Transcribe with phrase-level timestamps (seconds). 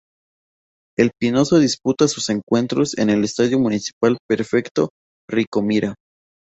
[0.97, 4.89] El Pinoso disputa sus encuentros en el Estadio Municipal Perfecto
[5.29, 5.93] Rico Mira.